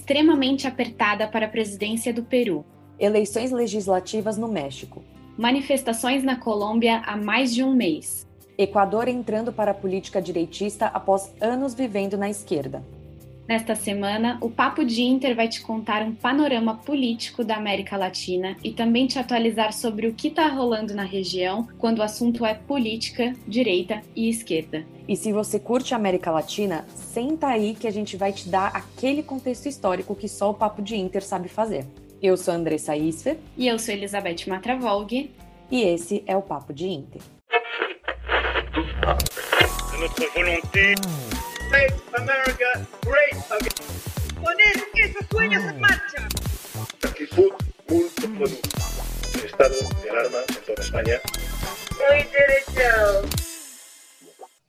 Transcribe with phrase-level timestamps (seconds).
[0.00, 2.64] extremamente apertada para a presidência do Peru.
[2.98, 5.04] Eleições legislativas no México.
[5.36, 8.26] Manifestações na Colômbia há mais de um mês.
[8.56, 12.82] Equador entrando para a política direitista após anos vivendo na esquerda.
[13.50, 18.56] Nesta semana, o Papo de Inter vai te contar um panorama político da América Latina
[18.62, 22.54] e também te atualizar sobre o que está rolando na região quando o assunto é
[22.54, 24.86] política, direita e esquerda.
[25.08, 28.68] E se você curte a América Latina, senta aí que a gente vai te dar
[28.68, 31.84] aquele contexto histórico que só o Papo de Inter sabe fazer.
[32.22, 33.36] Eu sou Andressa Isfer.
[33.56, 35.28] E eu sou Elizabeth Matravolg.
[35.68, 37.20] E esse é o Papo de Inter.
[39.98, 40.94] Notre volonté
[41.70, 43.29] Make America Great
[45.30, 46.28] Sueña se marcha.
[47.02, 47.50] Actitud.
[49.44, 51.20] Estado de alarma en toda España.
[51.98, 53.28] Muy derecho.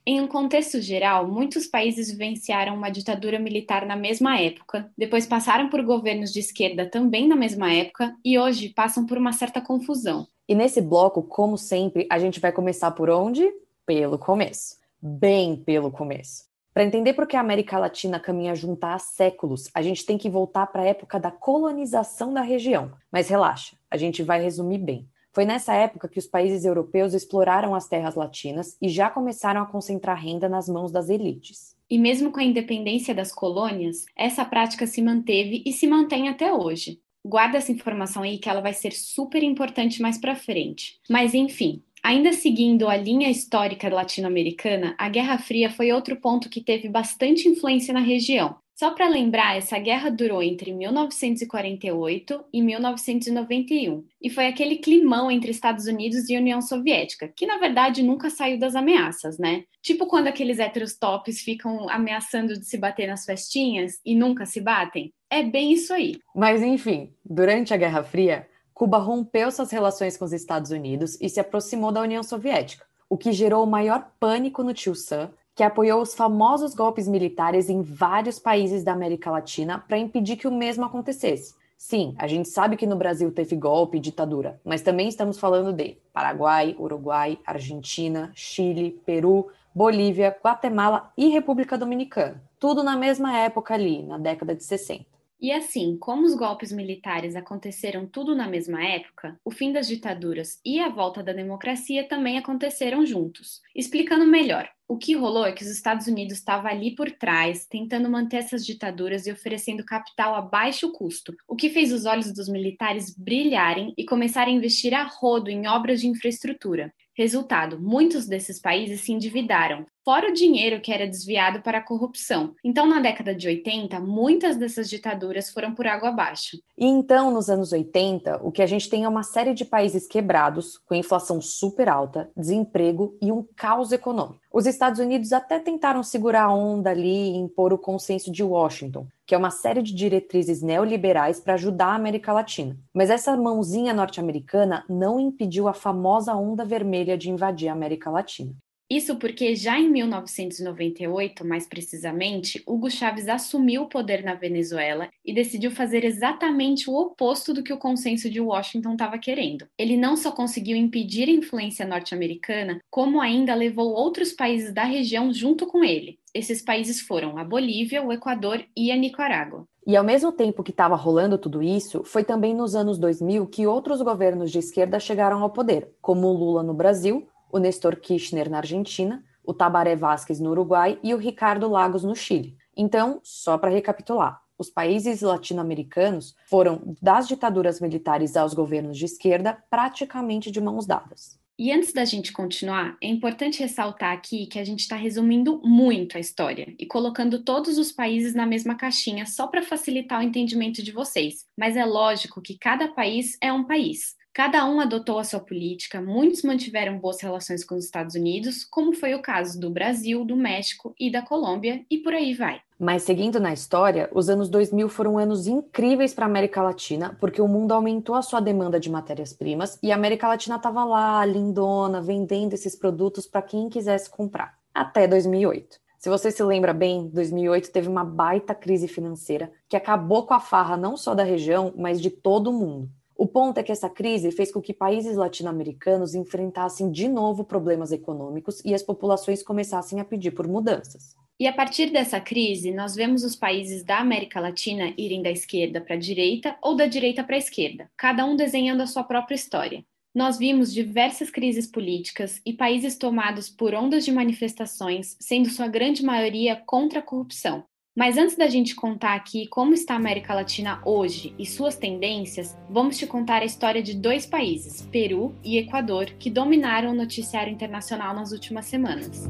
[0.04, 5.68] Em um contexto geral, muitos países vivenciaram uma ditadura militar na mesma época, depois passaram
[5.68, 10.26] por governos de esquerda também na mesma época e hoje passam por uma certa confusão.
[10.48, 13.48] E nesse bloco, como sempre, a gente vai começar por onde?
[13.86, 14.76] Pelo começo.
[15.00, 16.51] Bem pelo começo.
[16.74, 20.30] Para entender por que a América Latina caminha junto há séculos, a gente tem que
[20.30, 22.92] voltar para a época da colonização da região.
[23.10, 25.06] Mas relaxa, a gente vai resumir bem.
[25.34, 29.66] Foi nessa época que os países europeus exploraram as terras latinas e já começaram a
[29.66, 31.76] concentrar renda nas mãos das elites.
[31.90, 36.54] E mesmo com a independência das colônias, essa prática se manteve e se mantém até
[36.54, 37.00] hoje.
[37.24, 40.98] Guarda essa informação aí que ela vai ser super importante mais para frente.
[41.08, 46.60] Mas enfim, Ainda seguindo a linha histórica latino-americana, a Guerra Fria foi outro ponto que
[46.60, 48.56] teve bastante influência na região.
[48.74, 55.52] Só para lembrar, essa guerra durou entre 1948 e 1991 e foi aquele climão entre
[55.52, 59.62] Estados Unidos e União Soviética, que na verdade nunca saiu das ameaças, né?
[59.80, 64.60] Tipo quando aqueles héteros tops ficam ameaçando de se bater nas festinhas e nunca se
[64.60, 65.12] batem.
[65.30, 66.16] É bem isso aí.
[66.34, 71.28] Mas enfim, durante a Guerra Fria, Cuba rompeu suas relações com os Estados Unidos e
[71.28, 75.62] se aproximou da União Soviética, o que gerou o maior pânico no Tio Sam, que
[75.62, 80.52] apoiou os famosos golpes militares em vários países da América Latina para impedir que o
[80.52, 81.54] mesmo acontecesse.
[81.76, 85.72] Sim, a gente sabe que no Brasil teve golpe e ditadura, mas também estamos falando
[85.72, 92.40] de Paraguai, Uruguai, Argentina, Chile, Peru, Bolívia, Guatemala e República Dominicana.
[92.58, 95.04] Tudo na mesma época ali, na década de 60.
[95.42, 100.60] E assim, como os golpes militares aconteceram tudo na mesma época, o fim das ditaduras
[100.64, 103.60] e a volta da democracia também aconteceram juntos.
[103.74, 108.08] Explicando melhor, o que rolou é que os Estados Unidos estavam ali por trás, tentando
[108.08, 112.48] manter essas ditaduras e oferecendo capital a baixo custo, o que fez os olhos dos
[112.48, 116.94] militares brilharem e começarem a investir a rodo em obras de infraestrutura.
[117.16, 122.54] Resultado: muitos desses países se endividaram, fora o dinheiro que era desviado para a corrupção.
[122.64, 126.58] Então, na década de 80, muitas dessas ditaduras foram por água abaixo.
[126.76, 130.06] E então, nos anos 80, o que a gente tem é uma série de países
[130.06, 134.40] quebrados, com inflação super alta, desemprego e um caos econômico.
[134.52, 139.06] Os Estados Unidos até tentaram segurar a onda ali e impor o consenso de Washington,
[139.26, 142.76] que é uma série de diretrizes neoliberais para ajudar a América Latina.
[142.92, 148.54] Mas essa mãozinha norte-americana não impediu a famosa onda vermelha de invadir a América Latina.
[148.92, 155.32] Isso porque já em 1998, mais precisamente, Hugo Chávez assumiu o poder na Venezuela e
[155.32, 159.66] decidiu fazer exatamente o oposto do que o consenso de Washington estava querendo.
[159.78, 165.32] Ele não só conseguiu impedir a influência norte-americana, como ainda levou outros países da região
[165.32, 166.18] junto com ele.
[166.34, 169.66] Esses países foram a Bolívia, o Equador e a Nicarágua.
[169.86, 173.66] E ao mesmo tempo que estava rolando tudo isso, foi também nos anos 2000 que
[173.66, 178.58] outros governos de esquerda chegaram ao poder, como Lula no Brasil, o Nestor Kirchner na
[178.58, 182.56] Argentina, o Tabaré Vázquez no Uruguai e o Ricardo Lagos no Chile.
[182.74, 189.58] Então, só para recapitular, os países latino-americanos foram das ditaduras militares aos governos de esquerda
[189.68, 191.40] praticamente de mãos dadas.
[191.58, 196.16] E antes da gente continuar, é importante ressaltar aqui que a gente está resumindo muito
[196.16, 200.82] a história e colocando todos os países na mesma caixinha só para facilitar o entendimento
[200.82, 201.44] de vocês.
[201.56, 204.16] Mas é lógico que cada país é um país.
[204.34, 208.94] Cada um adotou a sua política, muitos mantiveram boas relações com os Estados Unidos, como
[208.94, 212.62] foi o caso do Brasil, do México e da Colômbia, e por aí vai.
[212.78, 217.42] Mas seguindo na história, os anos 2000 foram anos incríveis para a América Latina, porque
[217.42, 222.00] o mundo aumentou a sua demanda de matérias-primas e a América Latina estava lá, lindona,
[222.00, 224.58] vendendo esses produtos para quem quisesse comprar.
[224.74, 225.78] Até 2008.
[225.98, 230.40] Se você se lembra bem, 2008 teve uma baita crise financeira que acabou com a
[230.40, 232.90] farra não só da região, mas de todo o mundo.
[233.22, 237.92] O ponto é que essa crise fez com que países latino-americanos enfrentassem de novo problemas
[237.92, 241.14] econômicos e as populações começassem a pedir por mudanças.
[241.38, 245.80] E a partir dessa crise, nós vemos os países da América Latina irem da esquerda
[245.80, 249.36] para a direita ou da direita para a esquerda, cada um desenhando a sua própria
[249.36, 249.84] história.
[250.12, 256.04] Nós vimos diversas crises políticas e países tomados por ondas de manifestações, sendo sua grande
[256.04, 257.62] maioria contra a corrupção.
[257.94, 262.56] Mas antes da gente contar aqui como está a América Latina hoje e suas tendências,
[262.70, 267.52] vamos te contar a história de dois países, Peru e Equador, que dominaram o noticiário
[267.52, 269.28] internacional nas últimas semanas.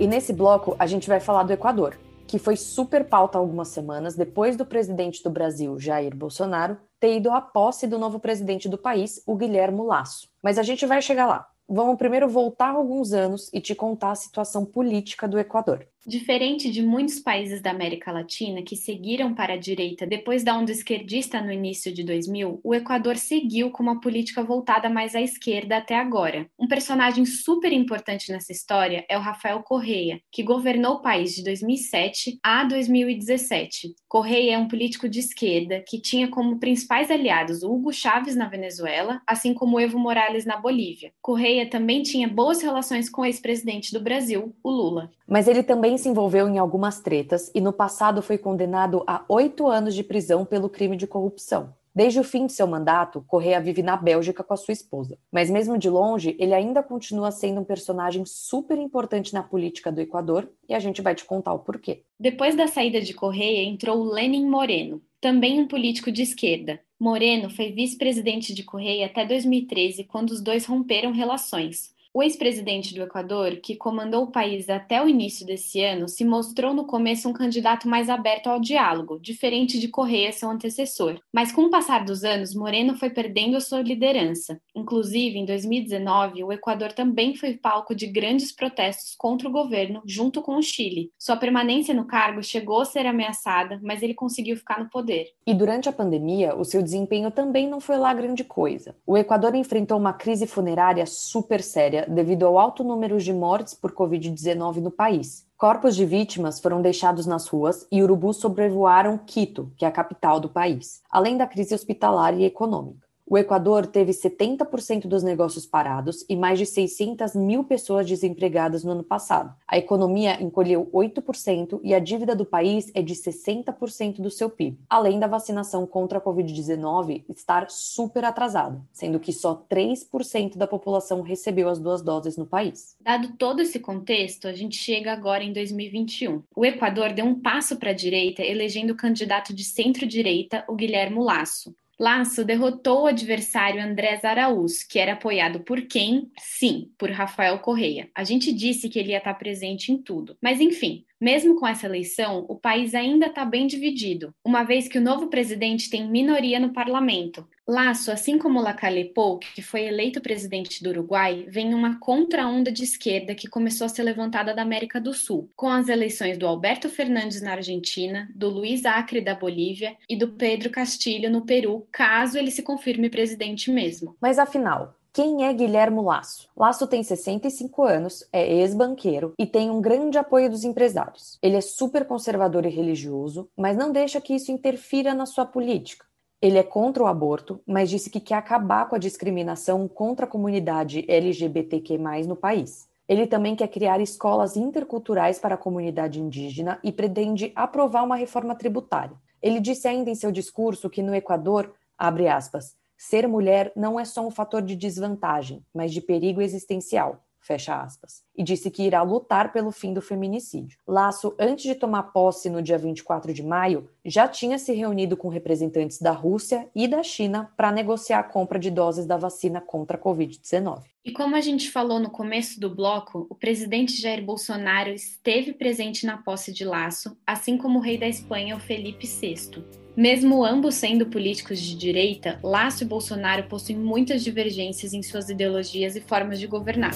[0.00, 4.14] E nesse bloco a gente vai falar do Equador, que foi super pauta algumas semanas
[4.14, 8.76] depois do presidente do Brasil, Jair Bolsonaro, ter ido à posse do novo presidente do
[8.76, 10.28] país, o Guilhermo Lasso.
[10.42, 11.48] Mas a gente vai chegar lá.
[11.66, 15.86] Vamos primeiro voltar alguns anos e te contar a situação política do Equador.
[16.06, 20.72] Diferente de muitos países da América Latina que seguiram para a direita depois da onda
[20.72, 25.76] esquerdista no início de 2000, o Equador seguiu com uma política voltada mais à esquerda
[25.76, 26.48] até agora.
[26.58, 31.44] Um personagem super importante nessa história é o Rafael Correia, que governou o país de
[31.44, 33.94] 2007 a 2017.
[34.08, 38.48] Correia é um político de esquerda que tinha como principais aliados o Hugo Chávez na
[38.48, 41.12] Venezuela, assim como Evo Morales na Bolívia.
[41.20, 45.10] Correia também tinha boas relações com o ex-presidente do Brasil, o Lula.
[45.26, 49.66] Mas ele também se envolveu em algumas tretas e no passado foi condenado a oito
[49.66, 51.72] anos de prisão pelo crime de corrupção.
[51.94, 55.18] Desde o fim de seu mandato, Correa vive na Bélgica com a sua esposa.
[55.32, 60.00] Mas mesmo de longe, ele ainda continua sendo um personagem super importante na política do
[60.00, 62.02] Equador e a gente vai te contar o porquê.
[62.18, 66.80] Depois da saída de Correia, entrou Lenin Moreno, também um político de esquerda.
[67.00, 71.92] Moreno foi vice-presidente de Correia até 2013, quando os dois romperam relações.
[72.14, 76.72] O ex-presidente do Equador, que comandou o país até o início desse ano, se mostrou
[76.72, 81.20] no começo um candidato mais aberto ao diálogo, diferente de Correia, seu antecessor.
[81.32, 84.58] Mas com o passar dos anos, Moreno foi perdendo a sua liderança.
[84.74, 90.40] Inclusive, em 2019, o Equador também foi palco de grandes protestos contra o governo, junto
[90.40, 91.10] com o Chile.
[91.18, 95.26] Sua permanência no cargo chegou a ser ameaçada, mas ele conseguiu ficar no poder.
[95.46, 98.96] E durante a pandemia, o seu desempenho também não foi lá grande coisa.
[99.06, 103.92] O Equador enfrentou uma crise funerária super séria devido ao alto número de mortes por
[103.92, 105.46] Covid-19 no país.
[105.56, 110.38] Corpos de vítimas foram deixados nas ruas e urubus sobrevoaram Quito, que é a capital
[110.38, 113.07] do país, além da crise hospitalar e econômica.
[113.30, 118.92] O Equador teve 70% dos negócios parados e mais de 600 mil pessoas desempregadas no
[118.92, 119.54] ano passado.
[119.66, 124.78] A economia encolheu 8% e a dívida do país é de 60% do seu PIB,
[124.88, 131.20] além da vacinação contra a Covid-19 estar super atrasada, sendo que só 3% da população
[131.20, 132.96] recebeu as duas doses no país.
[132.98, 136.42] Dado todo esse contexto, a gente chega agora em 2021.
[136.56, 141.22] O Equador deu um passo para a direita, elegendo o candidato de centro-direita, o Guilherme
[141.22, 141.74] Lasso.
[141.98, 146.30] Laço derrotou o adversário Andrés Araúz, que era apoiado por quem?
[146.38, 148.08] Sim, por Rafael Correia.
[148.14, 150.36] A gente disse que ele ia estar presente em tudo.
[150.40, 154.98] Mas enfim, mesmo com essa eleição, o país ainda está bem dividido, uma vez que
[154.98, 157.44] o novo presidente tem minoria no parlamento.
[157.68, 162.82] Laço, assim como Lacalle Pou, que foi eleito presidente do Uruguai, vem uma contra-onda de
[162.82, 166.88] esquerda que começou a ser levantada da América do Sul, com as eleições do Alberto
[166.88, 172.38] Fernandes na Argentina, do Luiz Acre da Bolívia e do Pedro Castilho no Peru, caso
[172.38, 174.16] ele se confirme presidente mesmo.
[174.18, 176.48] Mas afinal, quem é Guilhermo Lasso?
[176.56, 181.38] Lasso tem 65 anos, é ex-banqueiro e tem um grande apoio dos empresários.
[181.42, 186.07] Ele é super conservador e religioso, mas não deixa que isso interfira na sua política.
[186.40, 190.28] Ele é contra o aborto, mas disse que quer acabar com a discriminação contra a
[190.28, 192.88] comunidade LGBTQ+, no país.
[193.08, 198.54] Ele também quer criar escolas interculturais para a comunidade indígena e pretende aprovar uma reforma
[198.54, 199.16] tributária.
[199.42, 204.04] Ele disse ainda em seu discurso que no Equador, abre aspas, Ser mulher não é
[204.04, 207.24] só um fator de desvantagem, mas de perigo existencial.
[207.40, 208.24] Fecha aspas.
[208.36, 210.80] E disse que irá lutar pelo fim do feminicídio.
[210.84, 215.28] Laço, antes de tomar posse no dia 24 de maio, já tinha se reunido com
[215.28, 219.96] representantes da Rússia e da China para negociar a compra de doses da vacina contra
[219.96, 220.82] a Covid-19.
[221.04, 226.04] E como a gente falou no começo do bloco, o presidente Jair Bolsonaro esteve presente
[226.04, 229.64] na posse de Laço, assim como o rei da Espanha, o Felipe VI.
[229.96, 235.96] Mesmo ambos sendo políticos de direita, Laço e Bolsonaro possuem muitas divergências em suas ideologias
[235.96, 236.92] e formas de governar.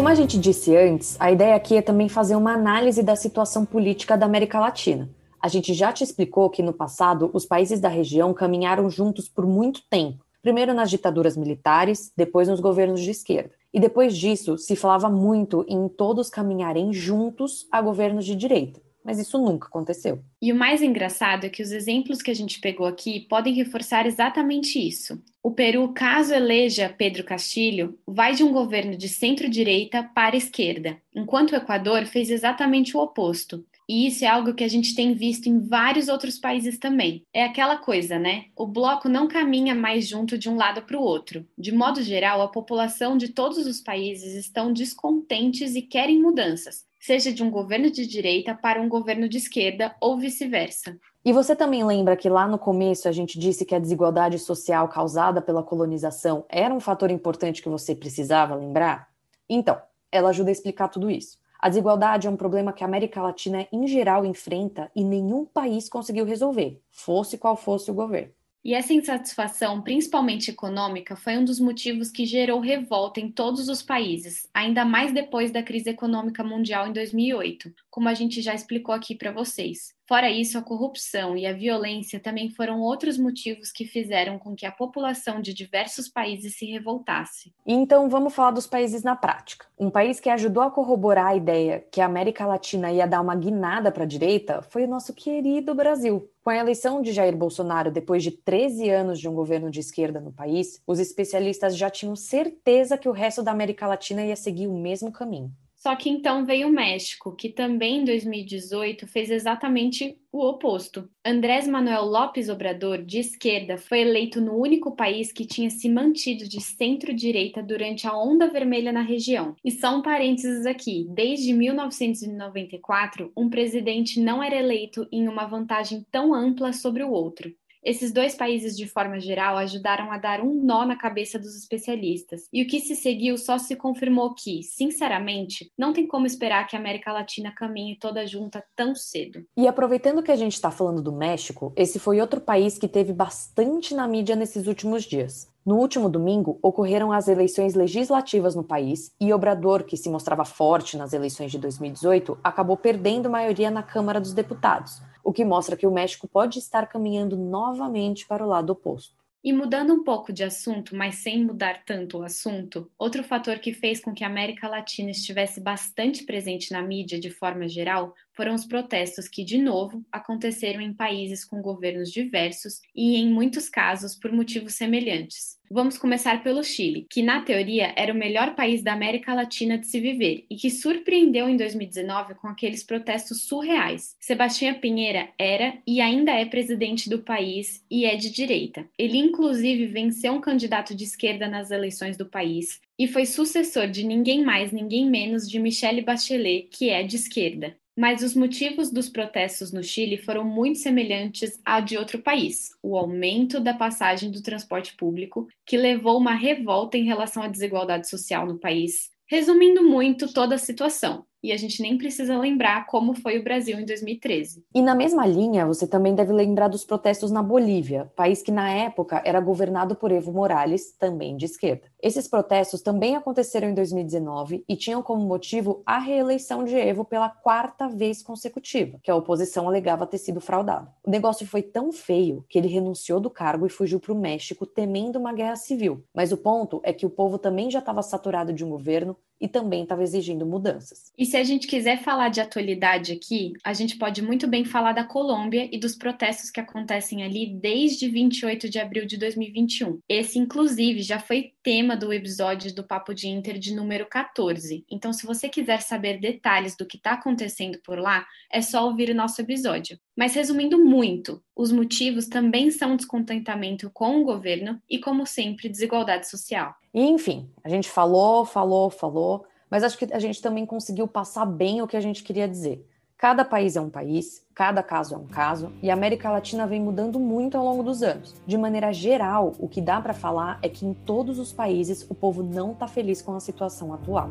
[0.00, 3.66] Como a gente disse antes, a ideia aqui é também fazer uma análise da situação
[3.66, 5.10] política da América Latina.
[5.38, 9.44] A gente já te explicou que no passado os países da região caminharam juntos por
[9.44, 13.50] muito tempo, primeiro nas ditaduras militares, depois nos governos de esquerda.
[13.74, 19.18] E depois disso, se falava muito em todos caminharem juntos a governos de direita mas
[19.18, 20.22] isso nunca aconteceu.
[20.42, 24.06] E o mais engraçado é que os exemplos que a gente pegou aqui podem reforçar
[24.06, 25.20] exatamente isso.
[25.42, 31.52] O Peru, caso eleja Pedro Castilho, vai de um governo de centro-direita para esquerda, enquanto
[31.52, 33.64] o Equador fez exatamente o oposto.
[33.88, 37.24] E isso é algo que a gente tem visto em vários outros países também.
[37.32, 38.44] É aquela coisa, né?
[38.54, 41.44] O bloco não caminha mais junto de um lado para o outro.
[41.58, 47.32] De modo geral, a população de todos os países estão descontentes e querem mudanças, seja
[47.32, 50.96] de um governo de direita para um governo de esquerda ou vice-versa.
[51.22, 54.88] E você também lembra que lá no começo a gente disse que a desigualdade social
[54.88, 59.10] causada pela colonização era um fator importante que você precisava lembrar?
[59.46, 59.78] Então,
[60.10, 61.38] ela ajuda a explicar tudo isso.
[61.58, 65.90] A desigualdade é um problema que a América Latina em geral enfrenta e nenhum país
[65.90, 68.32] conseguiu resolver, fosse qual fosse o governo.
[68.64, 73.82] E essa insatisfação, principalmente econômica, foi um dos motivos que gerou revolta em todos os
[73.82, 78.94] países, ainda mais depois da crise econômica mundial em 2008, como a gente já explicou
[78.94, 79.94] aqui para vocês.
[80.10, 84.66] Fora isso, a corrupção e a violência também foram outros motivos que fizeram com que
[84.66, 87.54] a população de diversos países se revoltasse.
[87.64, 89.66] Então, vamos falar dos países na prática.
[89.78, 93.36] Um país que ajudou a corroborar a ideia que a América Latina ia dar uma
[93.36, 96.28] guinada para a direita foi o nosso querido Brasil.
[96.42, 100.18] Com a eleição de Jair Bolsonaro depois de 13 anos de um governo de esquerda
[100.18, 104.66] no país, os especialistas já tinham certeza que o resto da América Latina ia seguir
[104.66, 105.52] o mesmo caminho.
[105.82, 111.08] Só que então veio o México, que também em 2018 fez exatamente o oposto.
[111.24, 116.46] Andrés Manuel López Obrador, de esquerda, foi eleito no único país que tinha se mantido
[116.46, 119.56] de centro-direita durante a onda vermelha na região.
[119.64, 126.04] E só um parênteses aqui: desde 1994, um presidente não era eleito em uma vantagem
[126.10, 127.50] tão ampla sobre o outro.
[127.82, 132.46] Esses dois países, de forma geral, ajudaram a dar um nó na cabeça dos especialistas.
[132.52, 136.76] E o que se seguiu só se confirmou que, sinceramente, não tem como esperar que
[136.76, 139.44] a América Latina caminhe toda junta tão cedo.
[139.56, 143.12] E aproveitando que a gente está falando do México, esse foi outro país que teve
[143.12, 145.50] bastante na mídia nesses últimos dias.
[145.64, 150.96] No último domingo, ocorreram as eleições legislativas no país e Obrador, que se mostrava forte
[150.96, 155.86] nas eleições de 2018, acabou perdendo maioria na Câmara dos Deputados, o que mostra que
[155.86, 159.20] o México pode estar caminhando novamente para o lado oposto.
[159.42, 163.72] E mudando um pouco de assunto, mas sem mudar tanto o assunto, outro fator que
[163.72, 168.54] fez com que a América Latina estivesse bastante presente na mídia de forma geral foram
[168.54, 174.14] os protestos que, de novo, aconteceram em países com governos diversos e, em muitos casos,
[174.14, 175.60] por motivos semelhantes.
[175.72, 179.86] Vamos começar pelo Chile, que, na teoria, era o melhor país da América Latina de
[179.86, 184.16] se viver e que surpreendeu em 2019 com aqueles protestos surreais.
[184.18, 188.84] Sebastião Pinheira era e ainda é presidente do país e é de direita.
[188.98, 194.04] Ele, inclusive, venceu um candidato de esquerda nas eleições do país e foi sucessor de
[194.04, 197.76] ninguém mais, ninguém menos de Michelle Bachelet, que é de esquerda.
[198.00, 202.96] Mas os motivos dos protestos no Chile foram muito semelhantes ao de outro país: o
[202.96, 208.46] aumento da passagem do transporte público, que levou uma revolta em relação à desigualdade social
[208.46, 209.10] no país.
[209.28, 213.78] Resumindo muito toda a situação, e a gente nem precisa lembrar como foi o Brasil
[213.78, 214.64] em 2013.
[214.74, 218.72] E na mesma linha, você também deve lembrar dos protestos na Bolívia, país que na
[218.72, 221.89] época era governado por Evo Morales, também de esquerda.
[222.02, 227.28] Esses protestos também aconteceram em 2019 e tinham como motivo a reeleição de Evo pela
[227.28, 230.92] quarta vez consecutiva, que a oposição alegava ter sido fraudada.
[231.04, 234.64] O negócio foi tão feio que ele renunciou do cargo e fugiu para o México
[234.64, 236.04] temendo uma guerra civil.
[236.14, 239.48] Mas o ponto é que o povo também já estava saturado de um governo e
[239.48, 241.10] também estava exigindo mudanças.
[241.16, 244.92] E se a gente quiser falar de atualidade aqui, a gente pode muito bem falar
[244.92, 249.98] da Colômbia e dos protestos que acontecem ali desde 28 de abril de 2021.
[250.08, 254.84] Esse, inclusive, já foi tema do episódio do Papo de Inter de número 14.
[254.90, 259.10] Então, se você quiser saber detalhes do que está acontecendo por lá, é só ouvir
[259.10, 259.98] o nosso episódio.
[260.16, 266.28] Mas resumindo muito, os motivos também são descontentamento com o governo e, como sempre, desigualdade
[266.28, 266.74] social.
[266.92, 271.80] Enfim, a gente falou, falou, falou, mas acho que a gente também conseguiu passar bem
[271.80, 272.84] o que a gente queria dizer.
[273.20, 276.80] Cada país é um país, cada caso é um caso, e a América Latina vem
[276.80, 278.34] mudando muito ao longo dos anos.
[278.46, 282.14] De maneira geral, o que dá para falar é que em todos os países o
[282.14, 284.30] povo não está feliz com a situação atual.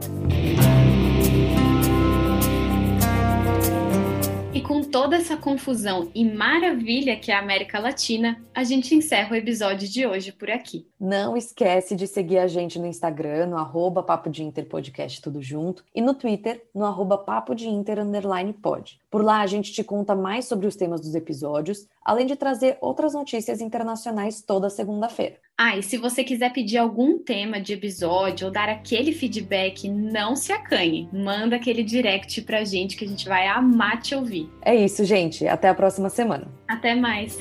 [4.69, 9.35] Com toda essa confusão e maravilha que é a América Latina, a gente encerra o
[9.35, 10.87] episódio de hoje por aqui.
[10.99, 15.41] Não esquece de seguir a gente no Instagram, no arroba Papo de Inter Podcast tudo
[15.41, 18.99] junto, e no Twitter, no arroba Papo de Inter underline pod.
[19.09, 22.77] Por lá a gente te conta mais sobre os temas dos episódios, além de trazer
[22.79, 25.37] outras notícias internacionais toda segunda-feira.
[25.61, 30.33] Ah, e se você quiser pedir algum tema de episódio ou dar aquele feedback, não
[30.33, 31.09] se acanhe.
[31.11, 34.49] Manda aquele direct pra gente que a gente vai amar te ouvir.
[34.61, 35.45] É isso, gente.
[35.45, 36.47] Até a próxima semana.
[36.65, 37.37] Até mais.